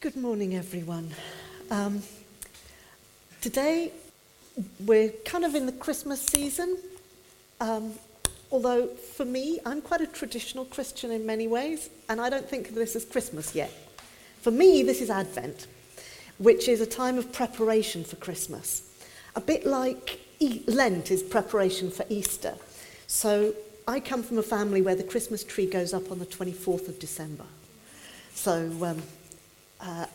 Good 0.00 0.14
morning, 0.14 0.54
everyone. 0.54 1.10
Um, 1.72 2.04
today, 3.40 3.90
we're 4.86 5.08
kind 5.24 5.44
of 5.44 5.56
in 5.56 5.66
the 5.66 5.72
Christmas 5.72 6.22
season. 6.22 6.78
Um, 7.60 7.94
although, 8.52 8.86
for 8.86 9.24
me, 9.24 9.58
I'm 9.66 9.82
quite 9.82 10.00
a 10.00 10.06
traditional 10.06 10.66
Christian 10.66 11.10
in 11.10 11.26
many 11.26 11.48
ways, 11.48 11.90
and 12.08 12.20
I 12.20 12.30
don't 12.30 12.48
think 12.48 12.68
of 12.68 12.76
this 12.76 12.94
as 12.94 13.04
Christmas 13.04 13.56
yet. 13.56 13.72
For 14.40 14.52
me, 14.52 14.84
this 14.84 15.00
is 15.00 15.10
Advent, 15.10 15.66
which 16.38 16.68
is 16.68 16.80
a 16.80 16.86
time 16.86 17.18
of 17.18 17.32
preparation 17.32 18.04
for 18.04 18.14
Christmas. 18.14 18.88
A 19.34 19.40
bit 19.40 19.66
like 19.66 20.20
e- 20.38 20.62
Lent 20.68 21.10
is 21.10 21.24
preparation 21.24 21.90
for 21.90 22.06
Easter. 22.08 22.54
So, 23.08 23.52
I 23.88 23.98
come 23.98 24.22
from 24.22 24.38
a 24.38 24.44
family 24.44 24.80
where 24.80 24.94
the 24.94 25.02
Christmas 25.02 25.42
tree 25.42 25.66
goes 25.66 25.92
up 25.92 26.12
on 26.12 26.20
the 26.20 26.26
24th 26.26 26.86
of 26.86 27.00
December. 27.00 27.46
So, 28.32 28.70
um, 28.84 29.02
uh, 29.80 30.06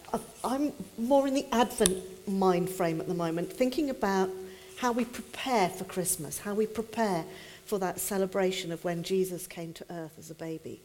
I'm 0.43 0.73
more 0.98 1.27
in 1.27 1.34
the 1.34 1.45
Advent 1.52 2.27
mind 2.27 2.70
frame 2.70 2.99
at 2.99 3.08
the 3.08 3.13
moment, 3.13 3.52
thinking 3.52 3.89
about 3.89 4.30
how 4.77 4.91
we 4.91 5.05
prepare 5.05 5.70
for 5.70 5.86
Christmas, 5.86 6.39
how 6.39 6.53
we 6.53 6.67
prepare 6.67 7.26
for 7.66 7.80
that 7.80 7.99
celebration 7.99 8.72
of 8.72 8.84
when 8.84 9.03
Jesus 9.03 9.48
came 9.48 9.73
to 9.73 9.86
earth 9.89 10.13
as 10.20 10.30
a 10.30 10.36
baby. 10.36 10.81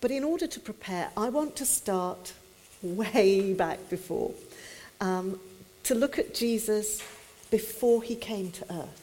But 0.00 0.10
in 0.10 0.24
order 0.24 0.46
to 0.46 0.60
prepare, 0.60 1.10
I 1.16 1.28
want 1.28 1.54
to 1.56 1.66
start 1.66 2.32
way 2.82 3.52
back 3.52 3.88
before, 3.88 4.32
um, 5.00 5.38
to 5.84 5.94
look 5.94 6.18
at 6.18 6.34
Jesus 6.34 7.02
before 7.50 8.02
he 8.02 8.16
came 8.16 8.50
to 8.52 8.72
earth. 8.72 9.02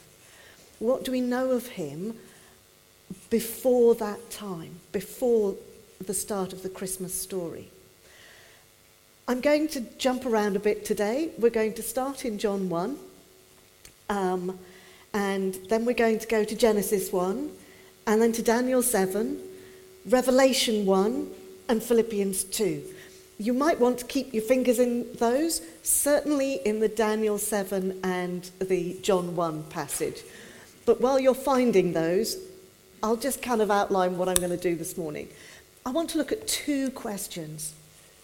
What 0.80 1.06
do 1.06 1.12
we 1.12 1.22
know 1.22 1.52
of 1.52 1.68
him 1.68 2.18
before 3.30 3.96
that 3.96 4.30
time, 4.30 4.80
before 4.92 5.56
the 6.04 6.14
start 6.14 6.54
of 6.54 6.64
the 6.64 6.70
Christmas 6.70 7.14
story. 7.14 7.70
I'm 9.28 9.42
going 9.42 9.68
to 9.70 9.82
jump 9.98 10.26
around 10.26 10.56
a 10.56 10.60
bit 10.60 10.86
today. 10.86 11.32
We're 11.40 11.50
going 11.50 11.74
to 11.74 11.82
start 11.82 12.26
in 12.26 12.38
John 12.38 12.70
1, 12.70 12.98
um, 14.10 14.60
and 15.14 15.56
then 15.70 15.86
we're 15.86 15.94
going 15.94 16.20
to 16.20 16.28
go 16.28 16.44
to 16.44 16.56
Genesis 16.56 17.12
1, 17.12 17.50
and 18.08 18.22
then 18.22 18.32
to 18.34 18.44
Daniel 18.44 18.84
7, 18.84 19.40
Revelation 20.08 20.86
1, 20.86 21.32
and 21.70 21.82
Philippians 21.82 22.44
2. 22.46 22.84
You 23.38 23.54
might 23.54 23.80
want 23.80 23.98
to 24.00 24.06
keep 24.06 24.34
your 24.34 24.44
fingers 24.44 24.80
in 24.80 25.12
those, 25.16 25.62
certainly 25.84 26.60
in 26.66 26.80
the 26.80 26.88
Daniel 26.88 27.38
7 27.38 28.00
and 28.04 28.50
the 28.60 28.98
John 29.02 29.36
1 29.36 29.64
passage. 29.64 30.22
But 30.86 31.02
while 31.02 31.20
you're 31.20 31.34
finding 31.34 31.94
those, 31.94 32.38
I'll 33.02 33.18
just 33.18 33.42
kind 33.42 33.62
of 33.62 33.72
outline 33.72 34.18
what 34.18 34.30
I'm 34.30 34.36
going 34.36 34.52
to 34.52 34.58
do 34.58 34.76
this 34.76 34.98
morning. 34.98 35.28
I 35.86 35.92
want 35.92 36.10
to 36.12 36.18
look 36.18 36.32
at 36.32 36.48
two 36.48 36.90
questions. 36.90 37.74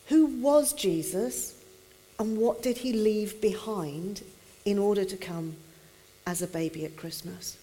Who 0.08 0.26
was 0.26 0.74
Jesus 0.74 1.54
and 2.18 2.38
what 2.38 2.64
did 2.64 2.80
he 2.80 2.92
leave 2.92 3.40
behind 3.40 4.24
in 4.66 4.80
order 4.80 5.06
to 5.06 5.16
come 5.16 5.56
as 6.26 6.42
a 6.42 6.48
baby 6.48 6.86
at 6.86 6.98
Christmas? 6.98 7.58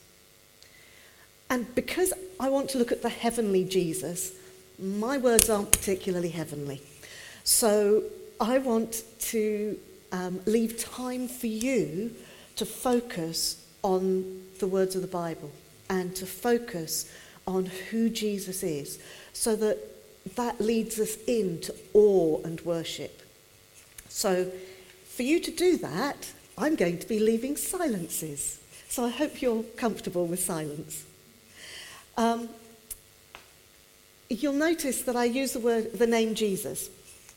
And 1.50 1.74
because 1.74 2.12
I 2.38 2.48
want 2.48 2.70
to 2.70 2.78
look 2.78 2.92
at 2.92 3.02
the 3.02 3.08
heavenly 3.08 3.64
Jesus, 3.64 4.32
my 4.78 5.18
words 5.18 5.50
aren't 5.50 5.72
particularly 5.72 6.28
heavenly. 6.28 6.80
So 7.42 8.04
I 8.40 8.58
want 8.58 9.02
to 9.20 9.78
um, 10.12 10.40
leave 10.46 10.78
time 10.78 11.26
for 11.26 11.48
you 11.48 12.14
to 12.54 12.64
focus 12.64 13.66
on 13.82 14.42
the 14.60 14.68
words 14.68 14.94
of 14.94 15.02
the 15.02 15.08
Bible 15.08 15.50
and 15.90 16.14
to 16.16 16.26
focus 16.26 17.10
on 17.48 17.64
who 17.90 18.10
Jesus 18.10 18.62
is 18.62 18.98
so 19.32 19.56
that 19.56 19.78
that 20.36 20.60
leads 20.60 21.00
us 21.00 21.16
into 21.26 21.74
awe 21.94 22.40
and 22.44 22.60
worship. 22.60 23.22
So, 24.10 24.50
for 25.08 25.22
you 25.22 25.40
to 25.40 25.50
do 25.50 25.78
that, 25.78 26.32
I'm 26.58 26.76
going 26.76 26.98
to 26.98 27.08
be 27.08 27.18
leaving 27.18 27.56
silences. 27.56 28.60
So, 28.88 29.04
I 29.04 29.08
hope 29.08 29.40
you're 29.40 29.62
comfortable 29.76 30.26
with 30.26 30.40
silence. 30.40 31.06
Um, 32.18 32.50
you'll 34.28 34.52
notice 34.52 35.02
that 35.02 35.16
I 35.16 35.24
use 35.24 35.52
the 35.52 35.60
word, 35.60 35.94
the 35.94 36.06
name 36.06 36.34
Jesus, 36.34 36.90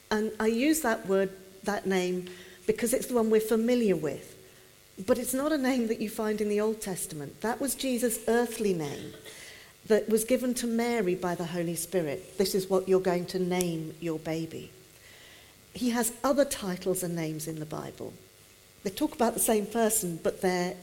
and 0.10 0.32
I 0.40 0.48
use 0.48 0.82
that 0.82 1.08
word, 1.08 1.30
that 1.64 1.86
name, 1.86 2.28
because 2.68 2.94
it's 2.94 3.08
the 3.08 3.14
one 3.14 3.30
we're 3.30 3.40
familiar 3.40 3.96
with. 3.96 4.36
But 5.06 5.18
it's 5.18 5.34
not 5.34 5.54
a 5.54 5.58
name 5.58 5.88
that 5.88 6.02
you 6.02 6.10
find 6.10 6.42
in 6.42 6.50
the 6.50 6.60
Old 6.60 6.82
Testament. 6.82 7.40
That 7.42 7.62
was 7.62 7.76
Jesus' 7.76 8.20
earthly 8.28 8.74
name 8.74 9.14
that 9.88 10.10
was 10.10 10.24
given 10.24 10.54
to 10.56 10.68
Mary 10.68 11.16
by 11.16 11.36
the 11.36 11.46
Holy 11.46 11.76
Spirit. 11.76 12.38
This 12.38 12.56
is 12.56 12.70
what 12.70 12.88
you're 12.88 13.00
going 13.00 13.26
to 13.28 13.40
name 13.40 13.96
your 14.00 14.20
baby. 14.20 14.72
He 15.74 15.90
has 15.90 16.14
other 16.24 16.46
titles 16.46 17.04
and 17.04 17.16
names 17.16 17.48
in 17.48 17.60
the 17.60 17.66
Bible. 17.66 18.14
They 18.84 18.90
talk 18.90 19.14
about 19.14 19.34
the 19.34 19.40
same 19.40 19.66
person, 19.66 20.20
but 20.22 20.42
they 20.42 20.76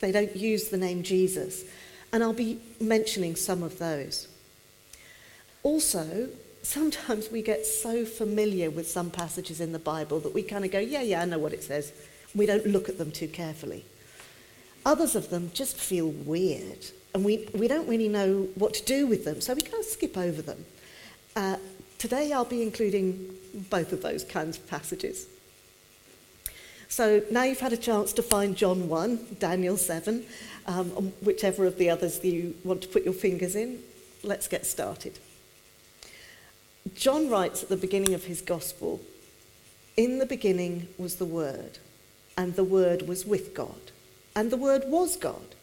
don't 0.00 0.36
use 0.36 0.68
the 0.68 0.76
name 0.76 1.02
Jesus. 1.02 1.64
And 2.12 2.22
I'll 2.22 2.32
be 2.32 2.60
mentioning 2.80 3.36
some 3.36 3.62
of 3.62 3.78
those. 3.78 4.26
Also, 5.62 6.28
sometimes 6.62 7.30
we 7.30 7.42
get 7.42 7.66
so 7.66 8.04
familiar 8.04 8.70
with 8.70 8.88
some 8.88 9.10
passages 9.10 9.60
in 9.60 9.72
the 9.72 9.78
Bible 9.78 10.20
that 10.20 10.34
we 10.34 10.42
kind 10.42 10.64
of 10.64 10.70
go, 10.70 10.78
yeah, 10.78 11.02
yeah, 11.02 11.22
I 11.22 11.24
know 11.24 11.38
what 11.38 11.52
it 11.52 11.62
says. 11.62 11.92
We 12.34 12.46
don't 12.46 12.66
look 12.66 12.88
at 12.88 12.98
them 12.98 13.10
too 13.10 13.28
carefully. 13.28 13.84
Others 14.86 15.14
of 15.14 15.30
them 15.30 15.50
just 15.52 15.76
feel 15.76 16.08
weird 16.08 16.86
and 17.14 17.24
we, 17.24 17.48
we 17.54 17.68
don't 17.68 17.88
really 17.88 18.08
know 18.08 18.48
what 18.54 18.74
to 18.74 18.84
do 18.84 19.06
with 19.06 19.24
them, 19.24 19.40
so 19.40 19.54
we 19.54 19.62
kind 19.62 19.80
of 19.82 19.84
skip 19.84 20.16
over 20.16 20.42
them. 20.42 20.64
Uh, 21.34 21.56
today 21.98 22.32
I'll 22.32 22.44
be 22.44 22.62
including 22.62 23.34
both 23.68 23.92
of 23.92 24.02
those 24.02 24.24
kinds 24.24 24.58
of 24.58 24.68
passages. 24.68 25.26
So 26.88 27.22
now 27.30 27.44
you've 27.44 27.60
had 27.60 27.72
a 27.72 27.76
chance 27.76 28.12
to 28.14 28.22
find 28.22 28.56
John 28.56 28.88
1, 28.88 29.36
Daniel 29.38 29.76
7, 29.76 30.24
um, 30.66 31.12
whichever 31.22 31.64
of 31.66 31.78
the 31.78 31.88
others 31.88 32.22
you 32.24 32.56
want 32.64 32.82
to 32.82 32.88
put 32.88 33.04
your 33.04 33.14
fingers 33.14 33.54
in, 33.54 33.80
let's 34.22 34.48
get 34.48 34.66
started. 34.66 35.18
John 36.94 37.28
writes 37.28 37.62
at 37.62 37.68
the 37.68 37.76
beginning 37.76 38.14
of 38.14 38.24
his 38.24 38.40
gospel 38.40 39.00
In 39.96 40.18
the 40.18 40.26
beginning 40.26 40.88
was 40.98 41.16
the 41.16 41.24
Word, 41.24 41.78
and 42.36 42.56
the 42.56 42.64
Word 42.64 43.06
was 43.06 43.24
with 43.24 43.54
God, 43.54 43.92
and 44.34 44.50
the 44.50 44.56
Word 44.56 44.84
was 44.86 45.16
God. 45.16 45.54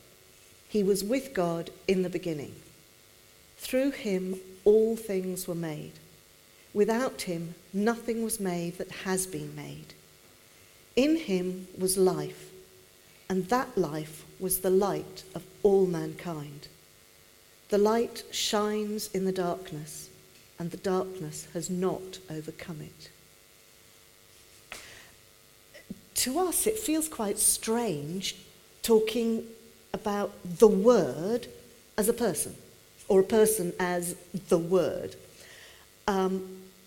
He 0.69 0.83
was 0.83 1.03
with 1.03 1.33
God 1.33 1.69
in 1.87 2.03
the 2.03 2.09
beginning. 2.09 2.55
Through 3.57 3.91
him, 3.91 4.39
all 4.65 4.95
things 4.95 5.47
were 5.47 5.55
made. 5.55 5.93
Without 6.73 7.23
him, 7.23 7.55
nothing 7.73 8.23
was 8.23 8.39
made 8.39 8.77
that 8.77 8.91
has 8.91 9.25
been 9.25 9.55
made. 9.55 9.93
In 10.95 11.15
him 11.15 11.67
was 11.77 11.97
life, 11.97 12.51
and 13.29 13.47
that 13.49 13.77
life 13.77 14.25
was 14.39 14.59
the 14.59 14.69
light 14.69 15.23
of 15.33 15.43
all 15.63 15.85
mankind. 15.85 16.67
The 17.69 17.77
light 17.77 18.23
shines 18.31 19.09
in 19.13 19.25
the 19.25 19.31
darkness, 19.31 20.09
and 20.59 20.71
the 20.71 20.77
darkness 20.77 21.47
has 21.53 21.69
not 21.69 22.19
overcome 22.29 22.81
it. 22.81 23.09
To 26.15 26.39
us, 26.39 26.67
it 26.67 26.79
feels 26.79 27.07
quite 27.07 27.39
strange 27.39 28.35
talking 28.81 29.43
about 30.01 30.31
the 30.63 30.67
Word 30.67 31.47
as 31.97 32.07
a 32.07 32.13
person, 32.13 32.55
or 33.07 33.19
a 33.19 33.29
person 33.39 33.73
as 33.79 34.15
the 34.49 34.57
Word. 34.57 35.15
Um, 36.07 36.33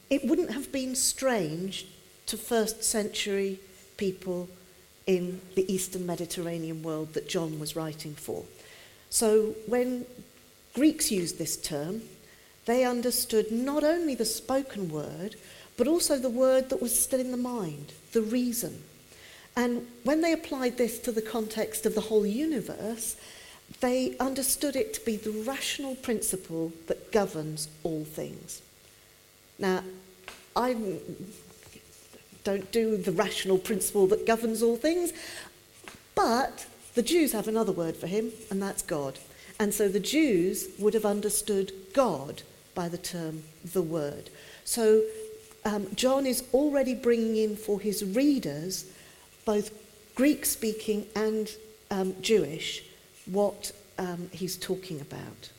it 0.09 0.25
wouldn't 0.25 0.53
have 0.53 0.71
been 0.73 0.95
strange 0.95 1.87
to 2.27 2.37
first 2.37 2.85
century 2.85 3.59
people 3.97 4.49
in 5.07 5.41
the 5.57 5.67
Eastern 5.73 6.07
Mediterranean 6.07 6.83
world 6.83 7.15
that 7.15 7.29
John 7.29 7.59
was 7.59 7.75
writing 7.75 8.15
for. 8.15 8.45
So 9.11 9.55
when 9.67 10.07
Greeks 10.75 11.11
used 11.11 11.39
this 11.39 11.57
term, 11.57 12.03
they 12.67 12.85
understood 12.85 13.51
not 13.51 13.83
only 13.83 14.15
the 14.15 14.25
spoken 14.25 14.89
word, 14.89 15.35
but 15.77 15.89
also 15.89 16.17
the 16.19 16.31
word 16.45 16.71
that 16.71 16.81
was 16.81 16.99
still 16.99 17.21
in 17.21 17.33
the 17.33 17.37
mind, 17.37 17.93
the 18.13 18.23
reason. 18.23 18.83
And 19.57 19.87
when 20.05 20.21
they 20.21 20.33
applied 20.33 20.79
this 20.79 20.99
to 21.01 21.13
the 21.13 21.23
context 21.23 21.87
of 21.87 21.95
the 21.95 22.03
whole 22.03 22.27
universe, 22.27 23.17
they 23.81 24.17
understood 24.19 24.77
it 24.77 24.95
to 24.95 25.01
be 25.05 25.17
the 25.17 25.31
rational 25.31 25.95
principle 25.95 26.73
that 26.87 27.13
governs 27.13 27.69
all 27.83 28.05
things. 28.05 28.63
Now, 29.59 29.83
I 30.57 30.75
don't 32.45 32.73
do 32.73 32.97
the 32.97 33.13
rational 33.13 33.59
principle 33.59 34.07
that 34.09 34.27
governs 34.27 34.63
all 34.63 34.77
things, 34.77 35.13
but 36.15 36.67
the 36.95 37.03
Jews 37.03 37.33
have 37.33 37.49
another 37.49 37.73
word 37.73 37.97
for 37.97 38.07
him, 38.07 38.33
and 38.51 38.61
that's 38.63 38.83
God. 38.83 39.19
And 39.59 39.75
so 39.75 39.89
the 39.89 40.01
Jews 40.01 40.69
would 40.79 40.95
have 40.95 41.05
understood 41.05 41.73
God 41.93 42.43
by 42.75 42.89
the 42.89 42.99
term 42.99 43.43
the 43.63 43.83
Word. 43.83 44.31
So 44.65 45.03
um, 45.67 45.89
John 45.95 46.25
is 46.25 46.45
already 46.55 46.95
bringing 46.95 47.37
in 47.37 47.57
for 47.57 47.79
his 47.79 48.03
readers 48.03 48.87
both 49.45 49.71
Greek 50.15 50.45
speaking 50.45 51.07
and 51.15 51.51
um, 51.91 52.15
Jewish, 52.21 52.85
what 53.27 53.73
um, 53.99 54.29
he's 54.33 54.57
talking 54.57 55.01
about. 55.01 55.51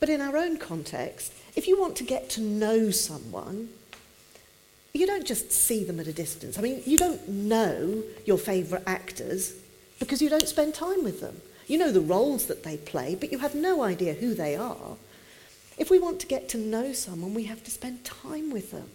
But 0.00 0.08
in 0.08 0.20
our 0.20 0.36
own 0.36 0.58
context, 0.58 1.32
if 1.56 1.66
you 1.66 1.78
want 1.78 1.96
to 1.96 2.04
get 2.04 2.30
to 2.30 2.40
know 2.40 2.90
someone, 2.90 3.70
you 4.94 5.06
don't 5.06 5.26
just 5.26 5.52
see 5.52 5.84
them 5.84 6.00
at 6.00 6.06
a 6.06 6.12
distance. 6.12 6.58
I 6.58 6.62
mean, 6.62 6.82
you 6.86 6.98
don't 6.98 7.28
know 7.28 8.02
your 8.24 8.38
favourite 8.38 8.84
actors 8.86 9.54
because 9.98 10.22
you 10.22 10.28
don't 10.28 10.46
spend 10.46 10.74
time 10.74 11.04
with 11.04 11.20
them. 11.20 11.40
You 11.66 11.78
know 11.78 11.92
the 11.92 12.00
roles 12.00 12.46
that 12.46 12.64
they 12.64 12.76
play, 12.76 13.14
but 13.14 13.30
you 13.30 13.38
have 13.38 13.54
no 13.54 13.82
idea 13.82 14.14
who 14.14 14.34
they 14.34 14.56
are. 14.56 14.96
If 15.76 15.90
we 15.90 15.98
want 15.98 16.20
to 16.20 16.26
get 16.26 16.48
to 16.50 16.58
know 16.58 16.92
someone, 16.92 17.34
we 17.34 17.44
have 17.44 17.62
to 17.64 17.70
spend 17.70 18.04
time 18.04 18.50
with 18.50 18.70
them. 18.70 18.90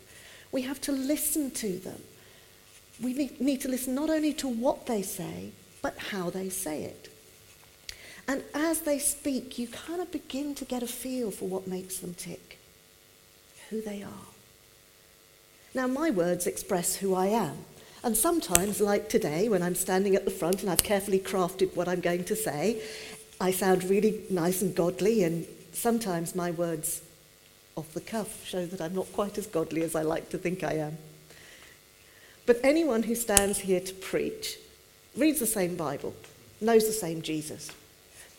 We 0.51 0.63
have 0.63 0.81
to 0.81 0.91
listen 0.91 1.51
to 1.51 1.77
them. 1.77 2.01
We 3.01 3.31
need 3.39 3.61
to 3.61 3.69
listen 3.69 3.95
not 3.95 4.09
only 4.09 4.33
to 4.33 4.47
what 4.47 4.85
they 4.85 5.01
say, 5.01 5.51
but 5.81 5.97
how 5.97 6.29
they 6.29 6.49
say 6.49 6.83
it. 6.83 7.09
And 8.27 8.43
as 8.53 8.81
they 8.81 8.99
speak, 8.99 9.59
you 9.59 9.67
kind 9.67 10.01
of 10.01 10.11
begin 10.11 10.55
to 10.55 10.65
get 10.65 10.83
a 10.83 10.87
feel 10.87 11.31
for 11.31 11.47
what 11.47 11.67
makes 11.67 11.97
them 11.97 12.13
tick, 12.13 12.57
who 13.69 13.81
they 13.81 14.01
are. 14.01 14.27
Now, 15.75 15.87
my 15.87 16.09
words 16.09 16.47
express 16.47 16.95
who 16.95 17.15
I 17.15 17.27
am. 17.27 17.57
And 18.03 18.15
sometimes, 18.15 18.79
like 18.79 19.09
today, 19.09 19.49
when 19.49 19.63
I'm 19.63 19.75
standing 19.75 20.15
at 20.15 20.25
the 20.25 20.31
front 20.31 20.61
and 20.61 20.69
I've 20.69 20.83
carefully 20.83 21.19
crafted 21.19 21.75
what 21.75 21.87
I'm 21.87 22.01
going 22.01 22.25
to 22.25 22.35
say, 22.35 22.81
I 23.41 23.51
sound 23.51 23.83
really 23.85 24.21
nice 24.29 24.61
and 24.61 24.75
godly, 24.75 25.23
and 25.23 25.45
sometimes 25.71 26.35
my 26.35 26.51
words 26.51 27.01
off 27.75 27.93
the 27.93 28.01
cuff 28.01 28.45
show 28.45 28.65
that 28.67 28.81
I'm 28.81 28.93
not 28.93 29.11
quite 29.13 29.37
as 29.37 29.47
godly 29.47 29.81
as 29.81 29.95
I 29.95 30.03
like 30.03 30.29
to 30.29 30.37
think 30.37 30.63
I 30.63 30.73
am. 30.73 30.97
But 32.45 32.59
anyone 32.63 33.03
who 33.03 33.15
stands 33.15 33.59
here 33.59 33.79
to 33.79 33.93
preach 33.93 34.57
reads 35.15 35.39
the 35.39 35.45
same 35.45 35.75
Bible, 35.75 36.13
knows 36.59 36.85
the 36.85 36.93
same 36.93 37.21
Jesus. 37.21 37.69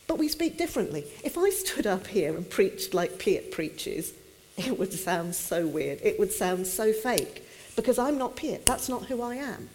But 0.07 0.19
we 0.19 0.29
speak 0.29 0.59
differently. 0.59 1.05
If 1.23 1.39
I 1.39 1.51
stood 1.51 1.87
up 1.87 2.09
here 2.09 2.37
and 2.37 2.49
preached 2.49 2.93
like 2.93 3.19
Piet 3.19 3.51
preaches, 3.51 4.13
it 4.57 4.79
would 4.79 4.93
sound 4.93 5.35
so 5.35 5.67
weird. 5.67 6.01
It 6.03 6.19
would 6.19 6.33
sound 6.33 6.67
so 6.67 6.93
fake 6.93 7.43
because 7.77 7.99
I'm 7.99 8.19
not 8.19 8.37
Piet. 8.37 8.67
That's 8.67 8.89
not 8.89 9.07
who 9.07 9.23
I 9.23 9.37
am. 9.37 9.71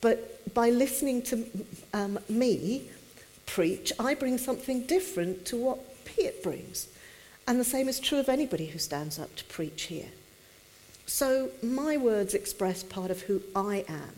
But 0.00 0.52
by 0.54 0.70
listening 0.70 1.22
to 1.22 1.44
um, 1.92 2.18
me 2.28 2.90
preach, 3.46 3.92
I 3.98 4.14
bring 4.14 4.38
something 4.38 4.86
different 4.86 5.44
to 5.46 5.56
what 5.56 6.04
Piet 6.04 6.42
brings. 6.42 6.88
And 7.46 7.58
the 7.58 7.64
same 7.64 7.88
is 7.88 7.98
true 7.98 8.18
of 8.18 8.28
anybody 8.28 8.66
who 8.66 8.78
stands 8.78 9.18
up 9.18 9.34
to 9.36 9.44
preach 9.44 9.84
here. 9.84 10.10
So 11.08 11.50
my 11.62 11.96
words 11.96 12.34
express 12.34 12.84
part 12.84 13.10
of 13.10 13.22
who 13.22 13.42
I 13.56 13.84
am. 13.88 14.12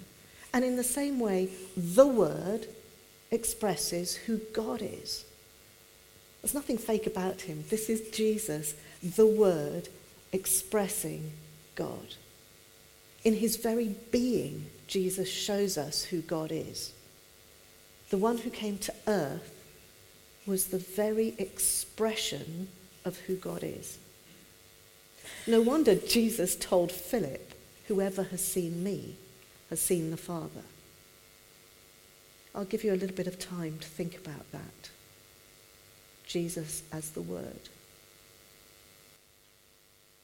And 0.53 0.65
in 0.65 0.77
the 0.77 0.85
same 0.85 1.21
way, 1.21 1.49
the 1.77 2.07
word 2.07 2.67
expresses 3.31 4.17
who 4.17 4.39
God 4.53 4.83
is. 4.83 5.25
There's 6.43 6.53
nothing 6.53 6.79
fake 6.79 7.07
about 7.07 7.43
him. 7.43 7.65
This 7.71 7.89
is 7.89 8.11
Jesus, 8.11 8.75
the 9.03 9.27
Word, 9.27 9.89
expressing 10.33 11.33
God. 11.75 12.15
In 13.23 13.35
his 13.35 13.57
very 13.57 13.95
being, 14.11 14.67
Jesus 14.87 15.29
shows 15.29 15.79
us 15.79 16.05
who 16.05 16.23
God 16.23 16.51
is. 16.51 16.93
The 18.09 18.19
one 18.19 18.39
who 18.39 18.51
came 18.51 18.79
to 18.79 18.95
earth 19.07 19.55
was 20.47 20.67
the 20.67 20.79
very 20.79 21.35
expression 21.39 22.69
of 23.05 23.19
who 23.19 23.37
God 23.37 23.63
is. 23.63 23.99
No 25.47 25.61
wonder 25.61 25.94
Jesus 25.94 26.56
told 26.56 26.93
Philip, 26.93 27.55
Whoever 27.88 28.23
has 28.25 28.44
seen 28.44 28.85
me 28.85 29.17
has 29.69 29.81
seen 29.81 30.11
the 30.11 30.17
Father. 30.17 30.62
I'll 32.55 32.65
give 32.65 32.85
you 32.85 32.93
a 32.93 32.97
little 32.97 33.17
bit 33.17 33.27
of 33.27 33.38
time 33.38 33.79
to 33.81 33.88
think 33.88 34.17
about 34.17 34.50
that. 34.53 34.91
Jesus 36.27 36.82
as 36.93 37.11
the 37.11 37.23
Word. 37.23 37.69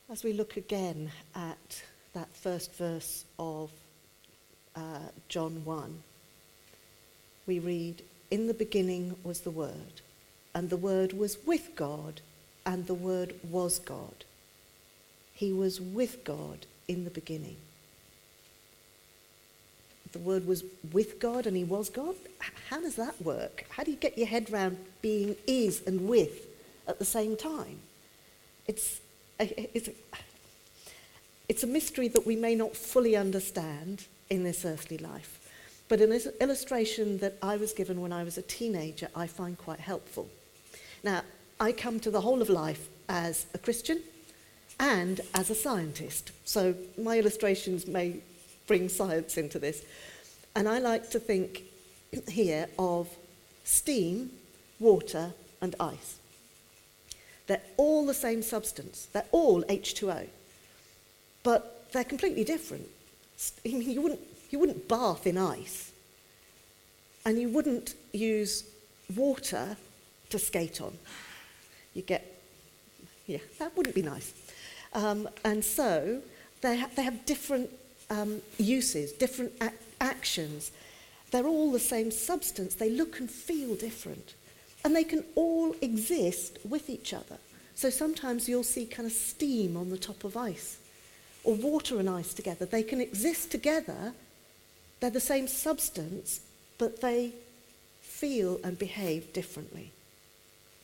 As 0.09 0.23
we 0.23 0.33
look 0.33 0.57
again 0.57 1.11
at 1.35 1.83
that 2.15 2.29
first 2.33 2.73
verse 2.75 3.25
of 3.39 3.71
uh, 4.77 5.01
John 5.29 5.65
1, 5.65 5.99
we 7.47 7.59
read, 7.59 8.03
In 8.31 8.47
the 8.47 8.55
beginning 8.55 9.17
was 9.25 9.41
the 9.41 9.51
Word, 9.51 10.01
and 10.55 10.71
the 10.71 10.77
Word 10.77 11.13
was 11.13 11.39
with 11.45 11.75
God, 11.75 12.21
and 12.65 12.87
the 12.87 12.95
Word 12.95 13.35
was 13.51 13.81
God. 13.81 14.25
He 15.37 15.53
was 15.53 15.81
with 15.81 16.25
God 16.25 16.65
in 16.89 17.05
the 17.05 17.11
beginning. 17.11 17.57
The 20.13 20.19
Word 20.19 20.47
was 20.47 20.65
with 20.93 21.21
God 21.21 21.47
and 21.47 21.55
He 21.55 21.63
was 21.63 21.91
God? 21.91 22.15
How 22.71 22.81
does 22.81 22.97
that 22.97 23.21
work? 23.21 23.67
How 23.69 23.85
do 23.85 23.91
you 23.91 23.99
get 23.99 24.17
your 24.17 24.27
head 24.27 24.51
around 24.51 24.79
being 25.03 25.37
is 25.47 25.83
and 25.87 26.09
with 26.09 26.47
at 26.89 26.99
the 26.99 27.05
same 27.05 27.37
time? 27.37 27.81
It's 28.67 29.01
eh, 29.39 29.49
eh, 29.59 29.67
it's, 29.75 29.91
it's 31.51 31.63
a 31.63 31.67
mystery 31.67 32.09
that 32.09 32.27
we 32.27 32.35
may 32.35 32.55
not 32.55 32.75
fully 32.75 33.15
understand 33.15 34.07
in 34.31 34.43
this 34.43 34.65
earthly 34.65 34.97
life. 34.97 35.39
But 35.89 36.01
an 36.01 36.19
illustration 36.41 37.19
that 37.19 37.35
I 37.43 37.59
was 37.59 37.75
given 37.75 38.01
when 38.01 38.13
I 38.13 38.25
was 38.25 38.39
a 38.39 38.43
teenager, 38.43 39.09
I 39.15 39.27
find 39.27 39.59
quite 39.59 39.81
helpful. 39.81 40.29
Now, 41.05 41.23
I 41.61 41.73
come 41.73 42.01
to 42.01 42.11
the 42.11 42.23
whole 42.23 42.41
of 42.41 42.49
life 42.49 42.89
as 43.09 43.45
a 43.53 43.59
Christian 43.59 44.01
and 44.79 45.21
as 45.35 45.51
a 45.51 45.55
scientist. 45.55 46.33
So 46.45 46.75
my 46.99 47.19
illustrations 47.19 47.87
may 47.87 48.17
bring 48.67 48.89
science 48.89 49.37
into 49.37 49.59
this. 49.59 49.85
And 50.55 50.69
I 50.69 50.79
like 50.79 51.11
to 51.11 51.19
think 51.19 51.63
here 52.29 52.69
of 52.79 53.09
steam, 53.65 54.31
water, 54.81 55.33
and 55.61 55.75
ice. 55.81 56.17
They're 57.47 57.63
all 57.77 58.07
the 58.07 58.15
same 58.15 58.43
substance. 58.43 59.09
They're 59.13 59.27
all 59.33 59.63
H2O. 59.65 60.27
But 61.43 61.93
they're 61.93 62.05
completely 62.05 62.45
different. 62.45 62.87
You 63.65 64.01
wouldn't, 64.01 64.21
you 64.51 64.59
wouldn't 64.59 64.89
bath 64.89 65.27
in 65.27 65.39
ice. 65.39 65.93
And 67.25 67.39
you 67.39 67.49
wouldn't 67.49 67.95
use 68.13 68.65
water 69.15 69.77
to 70.31 70.39
skate 70.39 70.81
on. 70.81 70.97
You 71.95 72.03
get, 72.03 72.41
yeah, 73.27 73.39
that 73.59 73.77
wouldn't 73.77 73.95
be 73.95 74.03
nice. 74.03 74.33
Um, 74.93 75.29
and 75.45 75.65
so 75.65 76.21
they, 76.61 76.79
ha- 76.79 76.91
they 76.97 77.03
have 77.03 77.27
different 77.27 77.71
um, 78.11 78.41
uses, 78.59 79.13
different 79.13 79.53
ac- 79.61 79.75
actions. 80.01 80.71
They're 81.31 81.47
all 81.47 81.73
the 81.73 81.79
same 81.79 82.11
substance. 82.11 82.75
They 82.75 82.91
look 82.91 83.19
and 83.19 83.31
feel 83.31 83.75
different. 83.75 84.35
And 84.85 84.95
they 84.95 85.05
can 85.05 85.25
all 85.35 85.75
exist 85.83 86.59
with 86.69 86.89
each 86.89 87.13
other. 87.13 87.39
So 87.75 87.91
sometimes 87.91 88.49
you'll 88.49 88.63
see 88.63 88.87
kind 88.87 89.07
of 89.07 89.13
steam 89.13 89.77
on 89.77 89.91
the 89.91 89.99
top 89.99 90.25
of 90.25 90.37
ice, 90.37 90.79
or 91.45 91.55
water 91.55 91.99
and 91.99 92.09
ice 92.09 92.33
together. 92.33 92.65
They 92.65 92.83
can 92.83 93.01
exist 93.01 93.51
together. 93.51 94.15
They're 95.01 95.11
the 95.11 95.21
same 95.21 95.47
substance, 95.47 96.41
but 96.79 97.01
they 97.01 97.33
feel 98.01 98.61
and 98.65 98.79
behave 98.79 99.33
differently. 99.33 99.91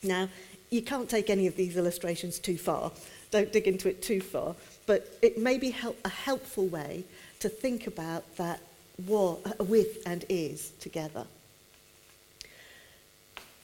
Now, 0.03 0.29
you 0.69 0.83
can't 0.83 1.09
take 1.09 1.31
any 1.31 1.47
of 1.47 1.57
these 1.57 1.77
illustrations 1.77 2.39
too 2.39 2.59
far. 2.59 2.93
Don't 3.33 3.53
dig 3.53 3.67
into 3.67 3.89
it 3.89 4.01
too 4.01 4.21
far. 4.21 4.55
But 4.87 5.19
it 5.21 5.39
may 5.39 5.59
be 5.59 5.71
help, 5.71 5.99
a 6.05 6.09
helpful 6.09 6.69
way 6.69 7.05
to 7.41 7.49
think 7.49 7.89
about 7.89 8.37
that 8.37 8.61
war, 9.07 9.39
uh, 9.45 9.65
with 9.65 9.99
and 10.07 10.25
is 10.29 10.71
together. 10.79 11.27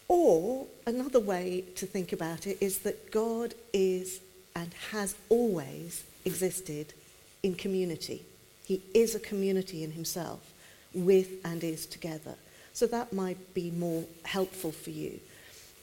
Or 0.08 0.66
another 0.87 1.20
way 1.20 1.64
to 1.76 1.87
think 1.87 2.12
about 2.12 2.46
it 2.46 2.58
is 2.60 2.78
that 2.78 3.12
God 3.12 3.54
is 3.72 4.20
and 4.56 4.72
has 4.90 5.14
always 5.28 6.02
existed 6.25 6.94
in 7.42 7.54
community. 7.54 8.25
He 8.64 8.82
is 8.94 9.14
a 9.14 9.20
community 9.20 9.84
in 9.84 9.92
himself, 9.92 10.40
with 10.94 11.28
and 11.44 11.62
is 11.62 11.87
together. 11.87 12.34
So 12.72 12.87
that 12.87 13.12
might 13.12 13.54
be 13.54 13.70
more 13.70 14.04
helpful 14.25 14.72
for 14.72 14.90
you. 14.90 15.20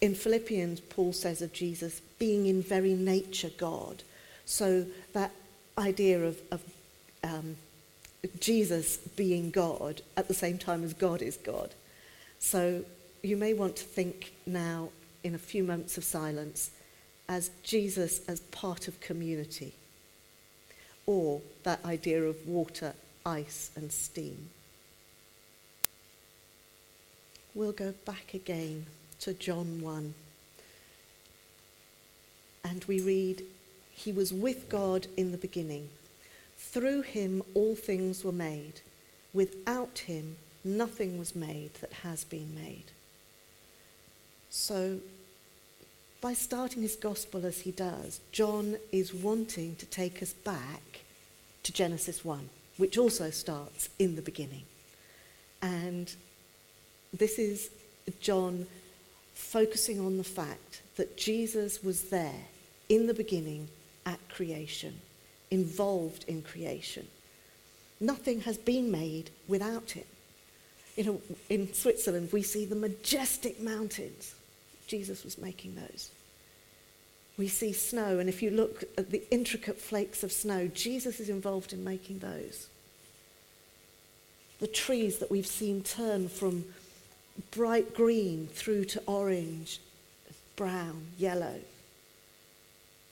In 0.02 0.16
Philippians, 0.16 0.82
Paul 0.82 1.14
says 1.14 1.42
of 1.42 1.54
Jesus 1.54 2.02
being 2.20 2.46
in 2.46 2.62
very 2.62 2.94
nature 2.94 3.52
God. 3.58 4.04
So 4.46 4.86
that 5.14 5.32
idea 5.78 6.24
of, 6.24 6.40
of 6.52 6.62
um, 7.24 7.58
Jesus 8.40 8.98
being 8.98 9.52
God 9.52 10.02
at 10.16 10.28
the 10.28 10.34
same 10.34 10.58
time 10.58 10.84
as 10.84 10.94
God 10.94 11.22
is 11.22 11.38
God. 11.38 11.72
So 12.40 12.84
you 13.22 13.38
may 13.38 13.54
want 13.54 13.76
to 13.78 13.84
think 13.84 14.34
now 14.46 14.90
in 15.24 15.36
a 15.36 15.40
few 15.40 15.64
moments 15.64 15.98
of 15.98 16.04
silence 16.04 16.72
as 17.28 17.50
Jesus 17.64 18.22
as 18.28 18.40
part 18.40 18.88
of 18.88 19.00
community, 19.00 19.74
or 21.08 21.42
that 21.64 21.84
idea 21.84 22.22
of 22.24 22.48
water, 22.48 22.94
ice, 23.26 23.72
and 23.76 23.92
steam. 23.92 24.50
We'll 27.56 27.72
go 27.72 27.94
back 28.06 28.34
again 28.34 28.86
to 29.22 29.34
John 29.34 29.82
1. 29.82 30.14
And 32.66 32.84
we 32.86 33.00
read, 33.00 33.44
He 33.92 34.12
was 34.12 34.34
with 34.34 34.70
God 34.70 35.06
in 35.16 35.32
the 35.32 35.38
beginning. 35.38 35.90
Through 36.58 37.04
him 37.04 37.44
all 37.54 37.76
things 37.76 38.24
were 38.24 38.32
made. 38.32 38.82
Without 39.34 40.00
him 40.00 40.38
nothing 40.64 41.20
was 41.20 41.36
made 41.36 41.76
that 41.76 41.94
has 41.94 42.24
been 42.24 42.56
made. 42.56 42.86
So, 44.50 45.00
by 46.22 46.34
starting 46.34 46.82
his 46.82 46.96
gospel 46.96 47.46
as 47.46 47.62
he 47.62 47.72
does, 47.72 48.20
John 48.32 48.78
is 48.92 49.14
wanting 49.14 49.76
to 49.76 49.86
take 49.86 50.24
us 50.24 50.34
back 50.34 51.02
to 51.62 51.72
Genesis 51.72 52.26
1, 52.26 52.50
which 52.78 52.98
also 52.98 53.30
starts 53.30 53.90
in 54.00 54.16
the 54.16 54.24
beginning. 54.24 54.64
And 55.62 56.12
this 57.14 57.38
is 57.38 57.70
John 58.20 58.66
focusing 59.36 60.00
on 60.00 60.18
the 60.18 60.24
fact 60.24 60.82
that 60.96 61.16
Jesus 61.16 61.84
was 61.84 62.06
there 62.06 62.46
in 62.90 63.08
the 63.08 63.14
beginning 63.14 63.68
at 64.06 64.20
creation, 64.30 65.00
involved 65.52 66.26
in 66.28 66.42
creation. 66.42 67.08
Nothing 68.00 68.42
has 68.42 68.58
been 68.58 68.92
made 68.92 69.30
without 69.48 69.92
him. 69.92 70.04
You 70.96 71.04
know, 71.04 71.22
in 71.50 71.74
Switzerland, 71.74 72.30
we 72.32 72.42
see 72.42 72.66
the 72.66 72.76
majestic 72.76 73.62
mountains. 73.62 74.36
Jesus 74.88 75.24
was 75.24 75.38
making 75.38 75.76
those. 75.76 76.12
We 77.38 77.48
see 77.48 77.74
snow, 77.74 78.20
and 78.20 78.30
if 78.30 78.42
you 78.42 78.50
look 78.52 78.86
at 78.98 79.12
the 79.12 79.24
intricate 79.30 79.80
flakes 79.80 80.24
of 80.24 80.32
snow, 80.32 80.68
Jesus 80.68 81.20
is 81.20 81.28
involved 81.28 81.74
in 81.74 81.84
making 81.84 82.20
those. 82.20 82.68
The 84.60 84.68
trees 84.68 85.18
that 85.18 85.30
we've 85.30 85.46
seen 85.46 85.84
turn 85.84 86.30
from 86.30 86.64
bright 87.52 87.94
green 87.94 88.48
through 88.48 88.86
to 88.86 89.04
orange, 89.06 89.82
brown, 90.56 91.08
yellow, 91.18 91.60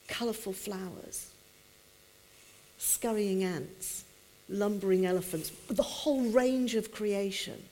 colourful 0.08 0.52
flowers, 0.52 1.30
scurrying 2.78 3.42
ants, 3.42 4.04
lumbering 4.48 5.06
elephants, 5.06 5.50
the 5.68 5.82
whole 5.82 6.22
range 6.22 6.74
of 6.74 6.92
creation 6.92 7.62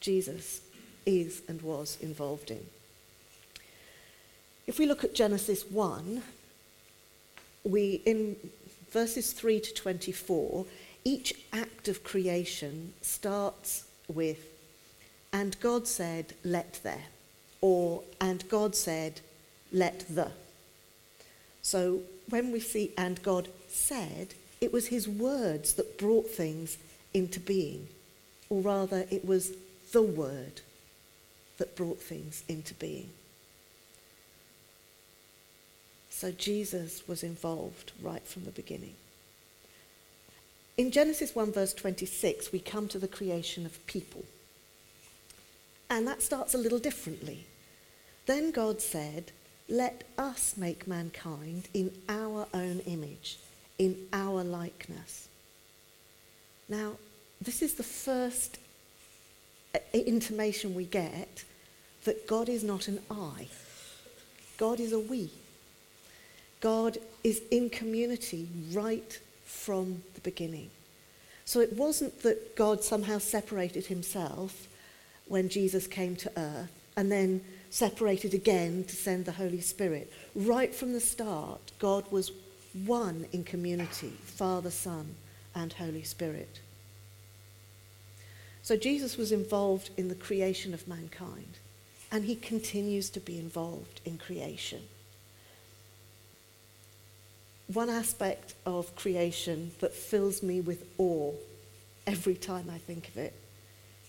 Jesus 0.00 0.62
is 1.04 1.42
and 1.48 1.60
was 1.62 1.98
involved 2.00 2.50
in. 2.50 2.64
If 4.66 4.78
we 4.78 4.86
look 4.86 5.04
at 5.04 5.14
Genesis 5.14 5.64
1, 5.70 6.22
we 7.64 8.02
in 8.06 8.36
verses 8.90 9.32
3 9.32 9.60
to 9.60 9.74
24, 9.74 10.64
each 11.04 11.34
act 11.52 11.88
of 11.88 12.04
creation 12.04 12.92
starts 13.02 13.84
with 14.08 14.46
and 15.32 15.58
God 15.60 15.86
said, 15.86 16.34
let 16.44 16.80
there, 16.82 17.04
or 17.60 18.02
and 18.20 18.48
God 18.48 18.74
said, 18.74 19.20
let 19.72 20.04
the. 20.08 20.32
So 21.62 22.00
when 22.28 22.52
we 22.52 22.60
see 22.60 22.92
and 22.96 23.22
God 23.22 23.48
said, 23.68 24.34
it 24.60 24.72
was 24.72 24.88
his 24.88 25.08
words 25.08 25.74
that 25.74 25.98
brought 25.98 26.28
things 26.28 26.78
into 27.14 27.40
being, 27.40 27.88
or 28.48 28.60
rather, 28.60 29.06
it 29.10 29.24
was 29.24 29.52
the 29.92 30.02
word 30.02 30.60
that 31.58 31.76
brought 31.76 32.00
things 32.00 32.42
into 32.48 32.74
being. 32.74 33.10
So 36.08 36.32
Jesus 36.32 37.06
was 37.08 37.22
involved 37.22 37.92
right 38.02 38.26
from 38.26 38.44
the 38.44 38.50
beginning. 38.50 38.94
In 40.76 40.90
Genesis 40.90 41.34
1, 41.34 41.52
verse 41.52 41.74
26, 41.74 42.52
we 42.52 42.58
come 42.58 42.88
to 42.88 42.98
the 42.98 43.08
creation 43.08 43.66
of 43.66 43.86
people. 43.86 44.24
And 45.88 46.06
that 46.06 46.22
starts 46.22 46.54
a 46.54 46.58
little 46.58 46.78
differently. 46.78 47.46
Then 48.26 48.50
God 48.50 48.80
said, 48.80 49.32
Let 49.70 50.02
us 50.18 50.56
make 50.56 50.88
mankind 50.88 51.68
in 51.72 51.92
our 52.08 52.48
own 52.52 52.80
image, 52.80 53.38
in 53.78 53.96
our 54.12 54.42
likeness. 54.42 55.28
Now, 56.68 56.96
this 57.40 57.62
is 57.62 57.74
the 57.74 57.84
first 57.84 58.58
uh, 59.74 59.78
intimation 59.94 60.74
we 60.74 60.84
get 60.84 61.44
that 62.04 62.26
God 62.26 62.48
is 62.48 62.64
not 62.64 62.88
an 62.88 62.98
I, 63.10 63.46
God 64.58 64.80
is 64.80 64.92
a 64.92 64.98
we. 64.98 65.30
God 66.60 66.98
is 67.24 67.40
in 67.50 67.70
community 67.70 68.48
right 68.72 69.18
from 69.44 70.02
the 70.14 70.20
beginning. 70.20 70.70
So 71.44 71.60
it 71.60 71.72
wasn't 71.72 72.22
that 72.22 72.54
God 72.54 72.84
somehow 72.84 73.18
separated 73.18 73.86
himself 73.86 74.68
when 75.26 75.48
Jesus 75.48 75.86
came 75.86 76.16
to 76.16 76.30
earth 76.36 76.70
and 76.96 77.10
then 77.10 77.40
separated 77.70 78.34
again 78.34 78.84
to 78.84 78.96
send 78.96 79.24
the 79.24 79.32
Holy 79.32 79.60
Spirit. 79.60 80.12
Right 80.34 80.74
from 80.74 80.92
the 80.92 81.00
start, 81.00 81.60
God 81.78 82.10
was 82.10 82.32
one 82.84 83.26
in 83.32 83.44
community 83.44 84.12
Father, 84.24 84.70
Son, 84.70 85.14
and 85.54 85.72
Holy 85.72 86.02
Spirit. 86.02 86.60
So 88.62 88.76
Jesus 88.76 89.16
was 89.16 89.32
involved 89.32 89.90
in 89.96 90.08
the 90.08 90.14
creation 90.14 90.74
of 90.74 90.86
mankind, 90.86 91.58
and 92.12 92.24
he 92.24 92.36
continues 92.36 93.08
to 93.10 93.20
be 93.20 93.38
involved 93.38 94.00
in 94.04 94.18
creation. 94.18 94.82
One 97.72 97.88
aspect 97.88 98.54
of 98.66 98.94
creation 98.96 99.70
that 99.80 99.94
fills 99.94 100.42
me 100.42 100.60
with 100.60 100.84
awe 100.98 101.32
every 102.06 102.34
time 102.34 102.68
I 102.68 102.78
think 102.78 103.08
of 103.08 103.16
it 103.16 103.32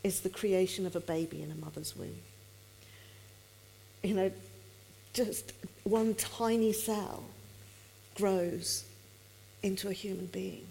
is 0.04 0.22
the 0.22 0.30
creation 0.30 0.88
of 0.88 0.96
a 0.96 1.00
baby 1.00 1.44
in 1.44 1.52
a 1.52 1.56
mother's 1.56 1.96
womb. 1.96 2.18
You 4.04 4.16
know, 4.16 4.32
just 5.14 5.54
one 5.84 6.16
tiny 6.16 6.74
cell 6.74 7.24
grows 8.16 8.86
into 9.64 9.90
a 9.90 9.94
human 9.94 10.26
being. 10.28 10.66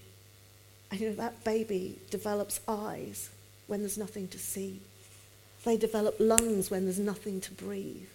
And 0.91 1.01
you 1.01 1.11
know, 1.11 1.15
that 1.17 1.45
baby 1.45 1.99
develops 2.11 2.61
eyes 2.67 3.31
when 3.67 3.81
there's 3.81 3.99
nothing 3.99 4.29
to 4.29 4.39
see. 4.39 4.81
They 5.65 5.77
develop 5.77 6.17
lungs 6.19 6.71
when 6.71 6.85
there's 6.85 6.99
nothing 6.99 7.41
to 7.43 7.53
breathe. 7.53 8.09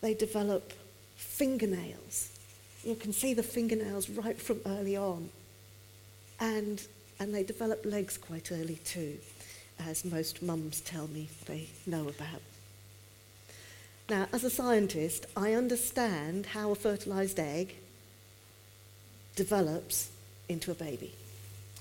They 0.00 0.14
develop 0.14 0.72
fingernails. 1.16 2.30
You 2.82 2.94
can 2.94 3.12
see 3.12 3.34
the 3.34 3.42
fingernails 3.42 4.08
right 4.08 4.40
from 4.40 4.60
early 4.66 4.96
on. 4.96 5.28
And, 6.40 6.80
and 7.20 7.34
they 7.34 7.42
develop 7.42 7.84
legs 7.84 8.16
quite 8.16 8.50
early 8.50 8.76
too, 8.84 9.18
as 9.78 10.04
most 10.04 10.42
mums 10.42 10.80
tell 10.80 11.08
me 11.08 11.28
they 11.46 11.68
know 11.86 12.08
about. 12.08 12.42
Now, 14.08 14.26
as 14.32 14.42
a 14.42 14.50
scientist, 14.50 15.26
I 15.36 15.52
understand 15.52 16.46
how 16.46 16.70
a 16.70 16.74
fertilized 16.74 17.38
egg 17.38 17.74
develops 19.36 20.10
into 20.48 20.70
a 20.70 20.74
baby. 20.74 21.12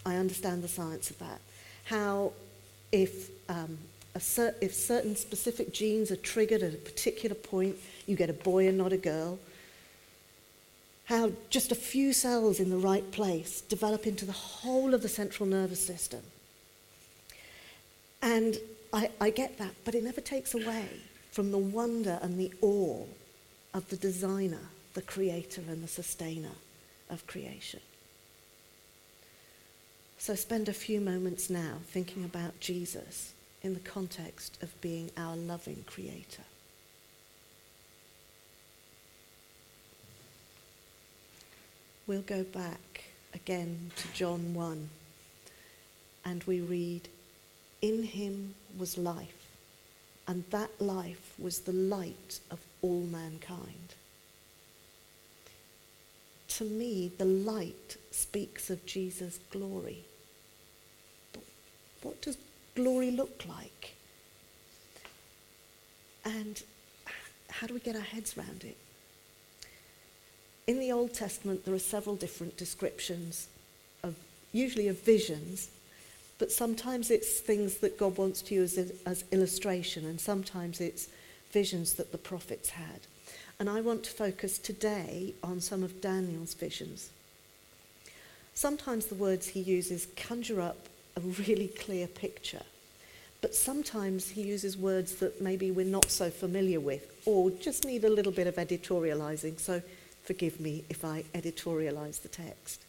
I 0.05 0.15
understand 0.17 0.61
the 0.61 0.67
science 0.67 1.09
of 1.09 1.19
that 1.19 1.39
how 1.87 2.33
if, 2.91 3.29
um, 3.47 3.77
cer- 4.19 4.55
if 4.59 4.73
certain 4.73 5.15
specific 5.15 5.71
genes 5.71 6.11
are 6.11 6.17
triggered 6.17 6.61
at 6.61 6.73
a 6.73 6.77
particular 6.77 7.35
point, 7.35 7.77
you 8.05 8.15
get 8.15 8.29
a 8.29 8.33
boy 8.33 8.67
and 8.67 8.77
not 8.77 8.91
a 8.91 8.97
girl. 8.97 9.39
How 11.05 11.31
just 11.49 11.71
a 11.71 11.75
few 11.75 12.11
cells 12.11 12.59
in 12.59 12.69
the 12.69 12.77
right 12.77 13.09
place 13.11 13.61
develop 13.61 14.05
into 14.05 14.25
the 14.25 14.33
whole 14.33 14.93
of 14.93 15.01
the 15.01 15.07
central 15.07 15.47
nervous 15.47 15.85
system. 15.85 16.21
And 18.21 18.57
I, 18.91 19.09
I 19.21 19.29
get 19.29 19.57
that, 19.59 19.71
but 19.85 19.95
it 19.95 20.03
never 20.03 20.19
takes 20.19 20.53
away 20.53 20.89
from 21.37 21.51
the 21.51 21.57
wonder 21.59 22.17
and 22.23 22.39
the 22.39 22.51
awe 22.61 23.05
of 23.75 23.87
the 23.89 23.95
designer, 23.95 24.71
the 24.95 25.03
creator, 25.03 25.61
and 25.69 25.83
the 25.83 25.87
sustainer 25.87 26.55
of 27.11 27.27
creation. 27.27 27.79
So 30.17 30.33
spend 30.33 30.67
a 30.67 30.73
few 30.73 30.99
moments 30.99 31.47
now 31.47 31.75
thinking 31.91 32.25
about 32.25 32.59
Jesus 32.59 33.33
in 33.61 33.75
the 33.75 33.79
context 33.81 34.57
of 34.63 34.81
being 34.81 35.11
our 35.15 35.35
loving 35.35 35.83
creator. 35.85 36.41
We'll 42.07 42.21
go 42.21 42.45
back 42.45 43.03
again 43.35 43.91
to 43.95 44.07
John 44.11 44.55
1 44.55 44.89
and 46.25 46.43
we 46.45 46.61
read, 46.61 47.09
In 47.83 48.01
him 48.01 48.55
was 48.75 48.97
life, 48.97 49.36
and 50.27 50.43
that 50.49 50.69
life 50.81 51.33
was 51.39 51.59
the 51.61 51.73
light 51.73 52.39
of 52.51 52.59
all 52.81 53.01
mankind. 53.01 53.95
To 56.49 56.65
me, 56.65 57.11
the 57.17 57.25
light 57.25 57.97
speaks 58.11 58.69
of 58.69 58.85
Jesus' 58.85 59.39
glory. 59.51 60.03
But 61.31 61.43
what 62.01 62.21
does 62.21 62.37
glory 62.75 63.11
look 63.11 63.45
like? 63.47 63.93
And 66.25 66.61
how 67.49 67.67
do 67.67 67.73
we 67.73 67.79
get 67.79 67.95
our 67.95 68.01
heads 68.01 68.37
around 68.37 68.63
it? 68.63 68.77
In 70.67 70.79
the 70.79 70.91
Old 70.91 71.13
Testament, 71.13 71.63
there 71.63 71.73
are 71.73 71.79
several 71.79 72.15
different 72.15 72.57
descriptions 72.57 73.47
of, 74.03 74.15
usually 74.51 74.89
of 74.89 75.01
visions, 75.01 75.69
but 76.39 76.51
sometimes 76.51 77.09
it's 77.09 77.39
things 77.39 77.77
that 77.77 77.97
God 77.97 78.17
wants 78.17 78.41
to 78.43 78.55
use 78.55 78.77
as, 78.77 78.93
as 79.05 79.23
illustration, 79.31 80.05
and 80.05 80.19
sometimes 80.19 80.79
it's 80.79 81.07
visions 81.51 81.93
that 81.93 82.11
the 82.11 82.17
prophets 82.17 82.71
had. 82.71 83.01
And 83.59 83.69
I 83.69 83.81
want 83.81 84.03
to 84.03 84.11
focus 84.11 84.59
today 84.59 85.33
on 85.43 85.61
some 85.61 85.81
of 85.81 85.99
Daniel's 85.99 86.53
visions. 86.53 87.09
Sometimes 88.53 89.07
the 89.07 89.15
words 89.15 89.47
he 89.47 89.61
uses 89.61 90.07
conjure 90.15 90.61
up 90.61 90.87
a 91.15 91.19
really 91.19 91.67
clear 91.67 92.07
picture, 92.07 92.63
but 93.41 93.55
sometimes 93.55 94.29
he 94.29 94.41
uses 94.43 94.77
words 94.77 95.15
that 95.15 95.41
maybe 95.41 95.71
we're 95.71 95.85
not 95.85 96.09
so 96.09 96.29
familiar 96.29 96.79
with 96.79 97.11
or 97.25 97.49
just 97.49 97.85
need 97.85 98.03
a 98.03 98.09
little 98.09 98.31
bit 98.31 98.47
of 98.47 98.55
editorializing. 98.55 99.59
So 99.59 99.81
forgive 100.23 100.59
me 100.59 100.83
if 100.89 101.05
I 101.05 101.23
editorialize 101.33 102.21
the 102.21 102.29
text. 102.29 102.81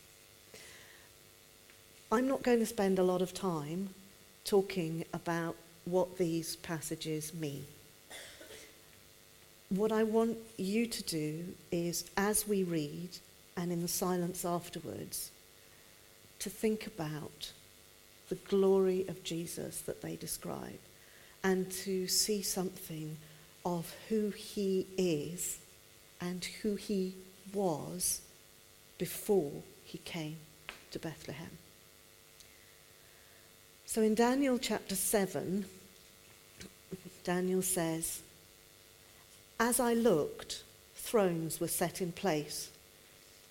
I'm 2.11 2.27
not 2.27 2.43
going 2.43 2.61
to 2.61 2.67
spend 2.67 2.99
a 2.99 3.03
lot 3.03 3.21
of 3.21 3.35
time 3.35 3.91
talking 4.47 5.05
about 5.13 5.57
what 5.85 6.17
these 6.17 6.57
passages 6.57 7.35
mean. 7.35 7.67
What 9.69 9.93
I 9.93 10.05
want 10.05 10.39
you 10.57 10.87
to 10.87 11.03
do 11.03 11.45
is, 11.71 12.07
as 12.17 12.49
we 12.49 12.63
read 12.63 13.11
and 13.59 13.71
in 13.71 13.83
the 13.83 13.89
silence 13.89 14.47
afterwards, 14.47 15.31
to 16.39 16.49
think 16.49 16.87
about 16.87 17.53
the 18.31 18.37
glory 18.37 19.05
of 19.07 19.23
Jesus 19.23 19.83
that 19.83 20.01
they 20.01 20.17
describe 20.17 20.79
and 21.45 21.71
to 21.71 22.09
see 22.09 22.41
something 22.41 23.19
of 23.67 23.95
who 24.09 24.31
he 24.31 24.87
is 24.97 25.59
and 26.23 26.43
who 26.63 26.77
he 26.77 27.15
was 27.53 28.23
before 28.97 29.53
he 29.85 29.99
came 29.99 30.39
to 30.91 30.99
Bethlehem. 30.99 31.59
So 33.91 34.03
in 34.03 34.15
Daniel 34.15 34.59
chapter 34.59 34.95
7, 34.95 35.65
Daniel 37.25 37.63
says, 37.63 38.21
As 39.59 39.81
I 39.81 39.95
looked, 39.95 40.63
thrones 40.95 41.59
were 41.59 41.69
set 41.69 42.03
in 42.03 42.13
place, 42.13 42.69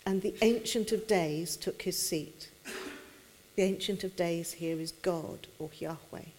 and 0.06 0.22
the 0.22 0.36
Ancient 0.44 0.92
of 0.92 1.08
Days 1.08 1.58
took 1.58 1.82
his 1.82 1.98
seat. 1.98 2.52
The 3.56 3.64
Ancient 3.64 4.04
of 4.04 4.16
Days 4.16 4.52
here 4.52 4.80
is 4.80 4.92
God 4.92 5.48
or 5.58 5.72
Yahweh. 5.80 6.30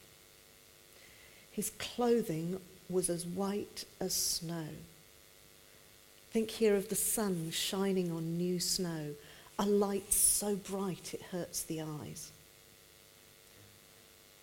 His 1.50 1.70
clothing 1.70 2.60
was 2.88 3.10
as 3.10 3.26
white 3.26 3.84
as 3.98 4.14
snow. 4.14 4.68
Think 6.30 6.50
here 6.50 6.76
of 6.76 6.88
the 6.88 6.94
sun 6.94 7.50
shining 7.50 8.12
on 8.12 8.38
new 8.38 8.60
snow, 8.60 9.16
a 9.58 9.66
light 9.66 10.12
so 10.12 10.54
bright 10.54 11.14
it 11.14 11.22
hurts 11.32 11.64
the 11.64 11.82
eyes. 11.82 12.30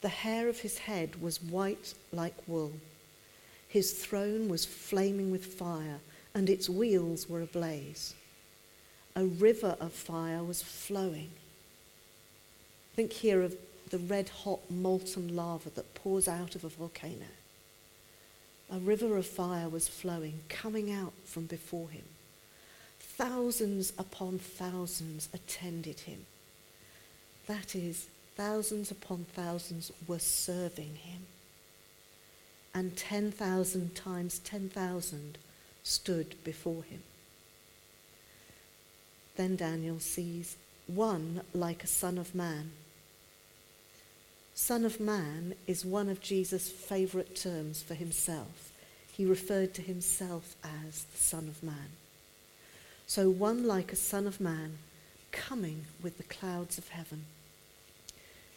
The 0.02 0.10
hair 0.10 0.50
of 0.50 0.60
his 0.60 0.80
head 0.80 1.22
was 1.22 1.42
white 1.42 1.94
like 2.12 2.36
wool. 2.48 2.74
His 3.68 3.94
throne 3.94 4.48
was 4.50 4.66
flaming 4.66 5.32
with 5.32 5.46
fire, 5.46 6.00
and 6.34 6.50
its 6.50 6.70
wheels 6.70 7.28
were 7.28 7.42
ablaze. 7.42 8.14
A 9.16 9.26
river 9.26 9.78
of 9.80 9.94
fire 9.94 10.44
was 10.44 10.62
flowing. 10.62 11.32
Think 12.96 13.12
here 13.12 13.42
of 13.42 13.56
the 13.90 13.98
red 13.98 14.30
hot 14.30 14.60
molten 14.70 15.36
lava 15.36 15.70
that 15.72 15.96
pours 15.96 16.28
out 16.28 16.56
of 16.56 16.64
a 16.64 16.70
volcano. 16.70 17.26
A 18.72 18.80
river 18.80 19.16
of 19.18 19.26
fire 19.26 19.70
was 19.70 19.88
flowing, 19.88 20.40
coming 20.50 20.92
out 20.92 21.14
from 21.24 21.46
before 21.46 21.90
him. 21.90 22.06
Thousands 23.00 23.94
upon 23.98 24.40
thousands 24.40 25.30
attended 25.34 26.02
him. 26.02 26.26
That 27.48 27.76
is, 27.76 28.08
thousands 28.36 28.92
upon 28.92 29.26
thousands 29.34 29.92
were 30.08 30.20
serving 30.20 30.96
him. 30.96 31.22
And 32.74 32.96
10,000 32.96 33.96
times 33.96 34.40
10,000 34.40 35.38
stood 35.84 36.36
before 36.44 36.84
him. 36.84 37.04
Then 39.36 39.56
Daniel 39.56 40.00
sees 40.00 40.58
one 40.88 41.42
like 41.54 41.84
a 41.84 41.88
son 41.88 42.18
of 42.18 42.36
man 42.36 42.72
Son 44.58 44.86
of 44.86 45.02
Man 45.02 45.54
is 45.68 45.84
one 45.84 46.08
of 46.08 46.22
Jesus' 46.22 46.70
favourite 46.70 47.36
terms 47.36 47.82
for 47.82 47.94
himself. 47.94 48.72
He 49.12 49.26
referred 49.26 49.74
to 49.74 49.82
himself 49.82 50.56
as 50.64 51.04
the 51.04 51.18
Son 51.18 51.50
of 51.50 51.62
Man. 51.62 51.90
So, 53.06 53.30
one 53.30 53.68
like 53.68 53.92
a 53.92 53.98
Son 53.98 54.26
of 54.26 54.40
Man 54.40 54.78
coming 55.34 55.88
with 56.02 56.16
the 56.16 56.24
clouds 56.24 56.78
of 56.78 56.88
heaven. 56.88 57.26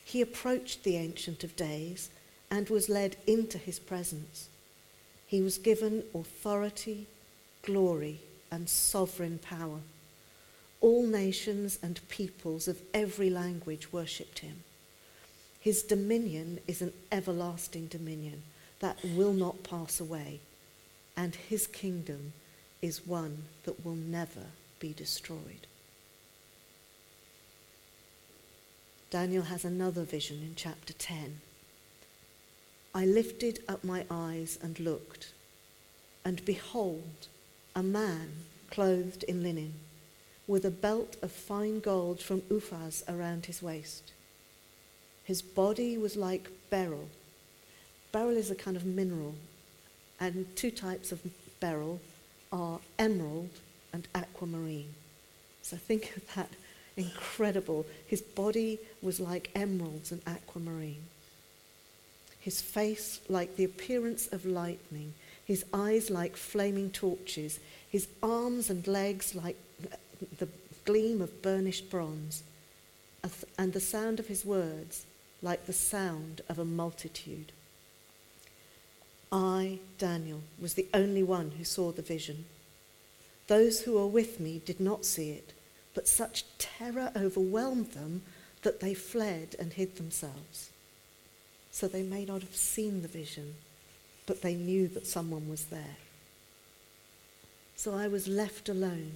He 0.09 0.23
approached 0.23 0.85
the 0.85 0.97
Ancient 0.97 1.45
of 1.45 1.55
Days 1.55 2.09
and 2.51 2.71
was 2.71 2.89
led 2.89 3.17
into 3.27 3.59
his 3.59 3.79
presence. 3.79 4.49
He 5.27 5.43
was 5.43 5.59
given 5.59 6.03
authority, 6.15 7.07
glory, 7.61 8.21
and 8.51 8.71
sovereign 8.71 9.39
power. 9.39 9.81
All 10.81 11.07
nations 11.07 11.79
and 11.83 12.01
peoples 12.09 12.69
of 12.69 12.81
every 12.95 13.29
language 13.29 13.93
worshipped 13.93 14.39
him. 14.39 14.63
His 15.61 15.83
dominion 15.83 16.61
is 16.67 16.81
an 16.81 16.95
everlasting 17.13 17.89
dominion 17.89 18.45
that 18.81 18.97
will 19.05 19.35
not 19.35 19.63
pass 19.63 20.01
away, 20.01 20.41
and 21.19 21.35
his 21.35 21.67
kingdom 21.67 22.33
is 22.81 23.07
one 23.07 23.43
that 23.65 23.85
will 23.85 23.97
never 23.97 24.47
be 24.81 24.95
destroyed. 24.95 25.67
Daniel 29.11 29.45
has 29.45 29.65
another 29.65 30.03
vision 30.03 30.39
in 30.43 30.55
chapter 30.55 30.93
10. 30.93 31.41
I 32.95 33.05
lifted 33.05 33.61
up 33.69 33.85
my 33.85 34.05
eyes 34.11 34.59
and 34.63 34.79
looked, 34.79 35.33
and 36.25 36.45
behold, 36.45 37.29
a 37.75 37.83
man 37.83 38.31
clothed 38.71 39.23
in 39.25 39.43
linen, 39.43 39.75
with 40.47 40.65
a 40.65 40.71
belt 40.71 41.17
of 41.23 41.33
fine 41.33 41.81
gold 41.81 42.21
from 42.21 42.43
Uphaz 42.43 43.03
around 43.09 43.47
his 43.47 43.63
waist 43.63 44.13
his 45.29 45.43
body 45.43 45.99
was 45.99 46.17
like 46.17 46.49
beryl. 46.71 47.07
Beryl 48.13 48.39
is 48.39 48.51
a 48.51 48.55
kind 48.55 48.79
of 48.79 48.87
mineral, 48.87 49.35
and 50.19 50.47
two 50.57 50.71
types 50.71 51.13
of 51.13 51.21
beryl 51.61 52.01
are 52.51 52.81
emerald 52.99 53.51
and 53.93 54.09
aquamarine. 54.15 54.95
So 55.61 55.77
think 55.77 56.15
of 56.17 56.35
that 56.35 56.49
incredible. 56.99 57.87
His 58.07 58.21
body 58.21 58.79
was 59.01 59.21
like 59.21 59.51
emeralds 59.55 60.13
and 60.13 60.21
aquamarine. 60.27 61.05
His 62.41 62.61
face 62.61 63.21
like 63.29 63.57
the 63.57 63.65
appearance 63.65 64.27
of 64.29 64.45
lightning, 64.45 65.15
his 65.45 65.65
eyes 65.73 66.11
like 66.11 66.37
flaming 66.37 66.91
torches, 66.91 67.61
his 67.91 68.09
arms 68.23 68.69
and 68.69 68.87
legs 68.87 69.35
like 69.35 69.57
the 70.39 70.49
gleam 70.85 71.23
of 71.23 71.43
burnished 71.43 71.91
bronze, 71.91 72.43
and 73.59 73.73
the 73.73 73.81
sound 73.81 74.21
of 74.21 74.29
his 74.29 74.45
words 74.45 75.05
like 75.43 75.67
the 75.67 75.73
sound 75.73 76.41
of 76.49 76.59
a 76.59 76.65
multitude. 76.65 77.53
I, 79.31 79.79
Daniel, 79.99 80.41
was 80.61 80.75
the 80.75 80.89
only 80.95 81.23
one 81.23 81.53
who 81.59 81.65
saw 81.65 81.93
the 81.93 82.03
vision. 82.03 82.47
Those 83.47 83.83
who 83.83 83.95
were 83.95 84.07
with 84.07 84.41
me 84.41 84.63
did 84.65 84.81
not 84.81 85.05
see 85.05 85.31
it, 85.31 85.53
but 85.99 86.07
such 86.07 86.45
terror 86.59 87.11
overwhelmed 87.17 87.91
them 87.91 88.23
that 88.63 88.79
they 88.79 88.95
fled 88.95 89.57
and 89.59 89.73
hid 89.73 89.97
themselves. 89.97 90.71
So 91.73 91.89
they 91.89 92.05
may 92.05 92.25
not 92.25 92.41
have 92.43 92.55
seen 92.55 93.03
the 93.03 93.09
vision, 93.09 93.57
but 94.25 94.41
they 94.41 94.55
knew 94.55 94.87
that 94.87 95.09
someone 95.09 95.49
was 95.49 95.65
there. 95.65 95.97
So 97.75 97.97
I 97.97 98.07
was 98.07 98.29
left 98.29 98.69
alone, 98.69 99.11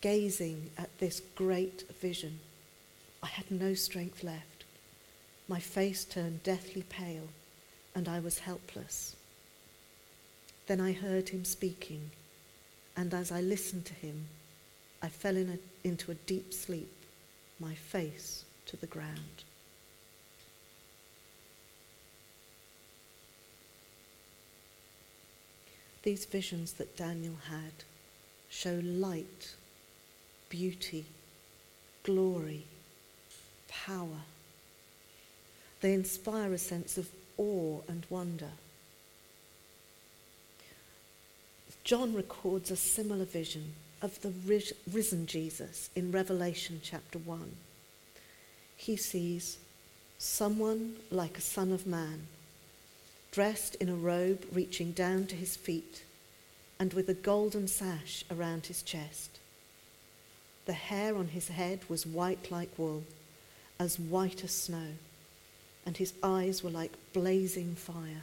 gazing 0.00 0.70
at 0.76 0.98
this 0.98 1.22
great 1.36 1.88
vision. 2.00 2.40
I 3.22 3.28
had 3.28 3.48
no 3.48 3.74
strength 3.74 4.24
left. 4.24 4.64
My 5.46 5.60
face 5.60 6.04
turned 6.04 6.42
deathly 6.42 6.82
pale, 6.82 7.28
and 7.94 8.08
I 8.08 8.18
was 8.18 8.40
helpless. 8.40 9.14
Then 10.66 10.80
I 10.80 10.90
heard 10.90 11.28
him 11.28 11.44
speaking, 11.44 12.10
and 12.96 13.14
as 13.14 13.30
I 13.30 13.40
listened 13.40 13.84
to 13.84 13.94
him, 13.94 14.26
I 15.04 15.08
fell 15.08 15.36
in 15.36 15.50
a, 15.50 15.86
into 15.86 16.12
a 16.12 16.14
deep 16.14 16.54
sleep, 16.54 16.90
my 17.60 17.74
face 17.74 18.46
to 18.64 18.78
the 18.78 18.86
ground. 18.86 19.44
These 26.04 26.24
visions 26.24 26.72
that 26.74 26.96
Daniel 26.96 27.36
had 27.50 27.84
show 28.48 28.80
light, 28.82 29.54
beauty, 30.48 31.04
glory, 32.02 32.64
power 33.68 34.22
they 35.82 35.92
inspire 35.92 36.50
a 36.54 36.56
sense 36.56 36.96
of 36.96 37.10
awe 37.36 37.82
and 37.88 38.06
wonder. 38.08 38.52
John 41.82 42.14
records 42.14 42.70
a 42.70 42.76
similar 42.76 43.26
vision 43.26 43.74
of 44.04 44.20
the 44.20 44.34
risen 44.92 45.26
Jesus 45.26 45.88
in 45.96 46.12
Revelation 46.12 46.78
chapter 46.82 47.18
1. 47.18 47.56
He 48.76 48.96
sees 48.96 49.56
someone 50.18 50.96
like 51.10 51.38
a 51.38 51.40
son 51.40 51.72
of 51.72 51.86
man, 51.86 52.26
dressed 53.32 53.76
in 53.76 53.88
a 53.88 53.94
robe 53.94 54.44
reaching 54.52 54.92
down 54.92 55.24
to 55.28 55.34
his 55.34 55.56
feet 55.56 56.04
and 56.78 56.92
with 56.92 57.08
a 57.08 57.14
golden 57.14 57.66
sash 57.66 58.26
around 58.30 58.66
his 58.66 58.82
chest. 58.82 59.38
The 60.66 60.74
hair 60.74 61.16
on 61.16 61.28
his 61.28 61.48
head 61.48 61.80
was 61.88 62.04
white 62.04 62.50
like 62.50 62.78
wool, 62.78 63.04
as 63.80 63.98
white 63.98 64.44
as 64.44 64.50
snow 64.50 64.98
and 65.86 65.96
his 65.96 66.12
eyes 66.22 66.62
were 66.62 66.68
like 66.70 66.92
blazing 67.14 67.74
fire. 67.74 68.22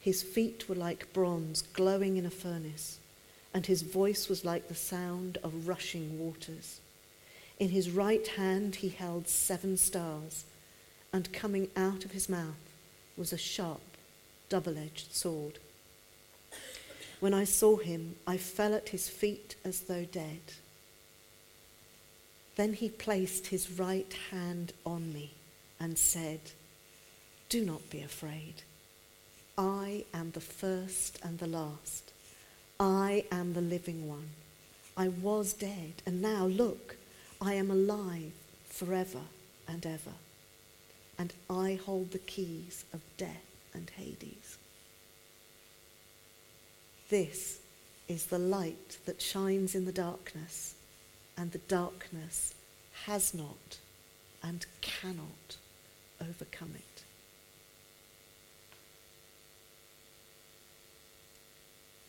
His 0.00 0.22
feet 0.22 0.70
were 0.70 0.74
like 0.74 1.12
bronze 1.12 1.60
glowing 1.60 2.16
in 2.16 2.24
a 2.24 2.30
furnace, 2.30 2.98
and 3.58 3.66
his 3.66 3.82
voice 3.82 4.28
was 4.28 4.44
like 4.44 4.68
the 4.68 4.74
sound 4.76 5.36
of 5.42 5.66
rushing 5.66 6.16
waters. 6.16 6.78
In 7.58 7.70
his 7.70 7.90
right 7.90 8.24
hand 8.24 8.76
he 8.76 8.88
held 8.88 9.26
seven 9.26 9.76
stars, 9.76 10.44
and 11.12 11.32
coming 11.32 11.66
out 11.74 12.04
of 12.04 12.12
his 12.12 12.28
mouth 12.28 12.70
was 13.16 13.32
a 13.32 13.36
sharp, 13.36 13.80
double 14.48 14.78
edged 14.78 15.12
sword. 15.12 15.58
When 17.18 17.34
I 17.34 17.42
saw 17.42 17.78
him, 17.78 18.14
I 18.28 18.36
fell 18.36 18.74
at 18.74 18.90
his 18.90 19.08
feet 19.08 19.56
as 19.64 19.80
though 19.80 20.04
dead. 20.04 20.52
Then 22.54 22.74
he 22.74 22.88
placed 22.88 23.48
his 23.48 23.72
right 23.72 24.14
hand 24.30 24.72
on 24.86 25.12
me 25.12 25.32
and 25.80 25.98
said, 25.98 26.38
Do 27.48 27.64
not 27.64 27.90
be 27.90 28.02
afraid. 28.02 28.62
I 29.58 30.04
am 30.14 30.30
the 30.30 30.40
first 30.40 31.18
and 31.24 31.40
the 31.40 31.48
last. 31.48 32.07
I 32.80 33.24
am 33.32 33.54
the 33.54 33.60
living 33.60 34.08
one. 34.08 34.30
I 34.96 35.08
was 35.08 35.52
dead, 35.52 35.94
and 36.06 36.22
now 36.22 36.46
look, 36.46 36.96
I 37.40 37.54
am 37.54 37.70
alive 37.70 38.32
forever 38.68 39.22
and 39.66 39.84
ever. 39.84 40.16
And 41.18 41.32
I 41.50 41.80
hold 41.84 42.12
the 42.12 42.18
keys 42.18 42.84
of 42.92 43.00
death 43.16 43.44
and 43.74 43.90
Hades. 43.90 44.58
This 47.08 47.58
is 48.06 48.26
the 48.26 48.38
light 48.38 48.98
that 49.06 49.20
shines 49.20 49.74
in 49.74 49.84
the 49.84 49.92
darkness, 49.92 50.74
and 51.36 51.50
the 51.50 51.58
darkness 51.58 52.54
has 53.06 53.34
not 53.34 53.78
and 54.42 54.66
cannot 54.80 55.56
overcome 56.20 56.74
it. 56.76 56.87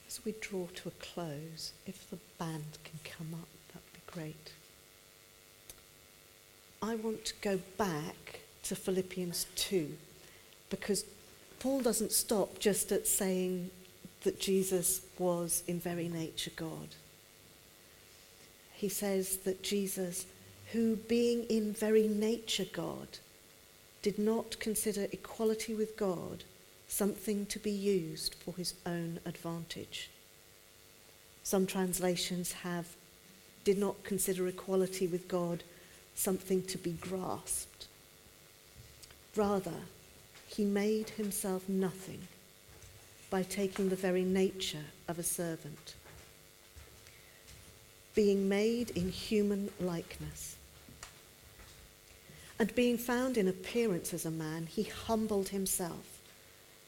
As 0.09 0.25
we 0.25 0.33
draw 0.41 0.65
to 0.73 0.89
a 0.89 0.91
close, 0.91 1.71
if 1.85 2.09
the 2.09 2.17
band 2.39 2.79
can 2.83 2.99
come 3.03 3.31
up, 3.39 3.47
that'd 3.67 3.93
be 3.93 4.11
great. 4.11 4.51
I 6.81 6.95
want 6.95 7.25
to 7.25 7.35
go 7.41 7.59
back 7.77 8.39
to 8.63 8.75
Philippians 8.75 9.45
2 9.55 9.95
because 10.71 11.05
Paul 11.59 11.81
doesn't 11.81 12.11
stop 12.11 12.57
just 12.57 12.91
at 12.91 13.05
saying 13.05 13.69
that 14.23 14.39
Jesus 14.39 15.01
was 15.19 15.61
in 15.67 15.79
very 15.79 16.07
nature 16.07 16.51
God. 16.55 16.95
He 18.73 18.89
says 18.89 19.37
that 19.37 19.61
Jesus, 19.61 20.25
who 20.71 20.95
being 20.95 21.43
in 21.43 21.71
very 21.71 22.07
nature 22.07 22.65
God, 22.71 23.19
did 24.01 24.17
not 24.17 24.59
consider 24.59 25.07
equality 25.11 25.75
with 25.75 25.95
God 25.95 26.45
something 26.89 27.45
to 27.45 27.59
be 27.59 27.71
used 27.71 28.33
for 28.33 28.53
his 28.55 28.73
own 28.85 29.19
advantage. 29.25 30.09
Some 31.43 31.65
translations 31.65 32.51
have 32.51 32.87
did 33.63 33.77
not 33.77 34.03
consider 34.03 34.47
equality 34.47 35.05
with 35.07 35.27
God 35.27 35.63
something 36.15 36.63
to 36.63 36.77
be 36.77 36.93
grasped. 36.93 37.87
Rather, 39.35 39.85
he 40.47 40.65
made 40.65 41.11
himself 41.11 41.69
nothing 41.69 42.27
by 43.29 43.43
taking 43.43 43.89
the 43.89 43.95
very 43.95 44.23
nature 44.23 44.85
of 45.07 45.19
a 45.19 45.23
servant, 45.23 45.93
being 48.15 48.49
made 48.49 48.89
in 48.91 49.09
human 49.09 49.69
likeness. 49.79 50.55
And 52.57 52.73
being 52.73 52.97
found 52.97 53.37
in 53.37 53.47
appearance 53.47 54.13
as 54.13 54.25
a 54.25 54.31
man, 54.31 54.65
he 54.65 54.83
humbled 54.83 55.49
himself 55.49 56.08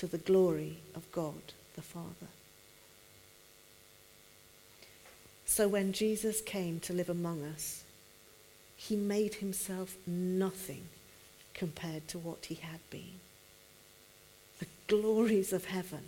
to 0.00 0.06
the 0.06 0.16
glory 0.16 0.78
of 0.94 1.12
God 1.12 1.52
the 1.76 1.82
Father. 1.82 2.30
So 5.44 5.68
when 5.68 5.92
Jesus 5.92 6.40
came 6.40 6.80
to 6.80 6.94
live 6.94 7.10
among 7.10 7.44
us, 7.44 7.84
he 8.78 8.96
made 8.96 9.34
himself 9.34 9.98
nothing 10.06 10.84
compared 11.52 12.08
to 12.08 12.18
what 12.18 12.46
he 12.46 12.54
had 12.54 12.80
been. 12.88 13.20
The 14.58 14.68
glories 14.88 15.52
of 15.52 15.66
heaven 15.66 16.04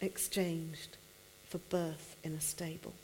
exchanged 0.00 0.96
for 1.46 1.58
birth 1.58 2.16
in 2.24 2.32
a 2.32 2.40
stable. 2.40 2.94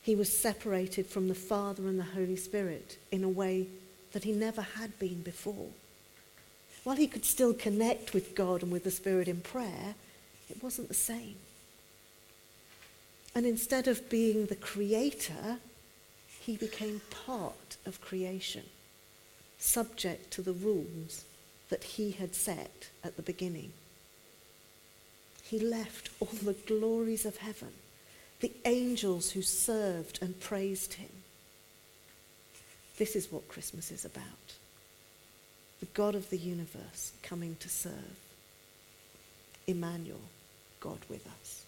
He 0.00 0.14
was 0.14 0.32
separated 0.32 1.08
from 1.08 1.28
the 1.28 1.34
Father 1.34 1.86
and 1.88 1.98
the 1.98 2.04
Holy 2.04 2.36
Spirit 2.36 2.96
in 3.12 3.22
a 3.22 3.28
way 3.28 3.66
that 4.12 4.24
he 4.24 4.32
never 4.32 4.62
had 4.62 4.98
been 4.98 5.20
before. 5.20 5.68
While 6.86 6.94
he 6.94 7.08
could 7.08 7.24
still 7.24 7.52
connect 7.52 8.14
with 8.14 8.36
God 8.36 8.62
and 8.62 8.70
with 8.70 8.84
the 8.84 8.92
Spirit 8.92 9.26
in 9.26 9.40
prayer, 9.40 9.96
it 10.48 10.62
wasn't 10.62 10.86
the 10.86 10.94
same. 10.94 11.34
And 13.34 13.44
instead 13.44 13.88
of 13.88 14.08
being 14.08 14.46
the 14.46 14.54
creator, 14.54 15.58
he 16.38 16.56
became 16.56 17.00
part 17.10 17.76
of 17.86 18.00
creation, 18.00 18.62
subject 19.58 20.30
to 20.34 20.42
the 20.42 20.52
rules 20.52 21.24
that 21.70 21.82
he 21.82 22.12
had 22.12 22.36
set 22.36 22.90
at 23.02 23.16
the 23.16 23.22
beginning 23.22 23.72
he 25.48 25.60
left 25.60 26.10
all 26.18 26.28
the 26.42 26.54
glories 26.54 27.24
of 27.24 27.36
heaven, 27.36 27.72
the 28.40 28.52
angels 28.64 29.30
who 29.30 29.42
served 29.42 30.18
and 30.20 30.40
praised 30.40 30.94
him. 30.94 31.08
This 32.96 33.14
is 33.14 33.30
what 33.30 33.46
Christmas 33.46 33.92
is 33.92 34.04
about 34.04 34.24
the 35.80 35.86
God 35.86 36.14
of 36.14 36.30
the 36.30 36.38
universe 36.38 37.12
coming 37.22 37.56
to 37.60 37.68
serve. 37.68 38.16
Emmanuel, 39.66 40.20
God 40.80 40.98
with 41.08 41.26
us. 41.26 41.65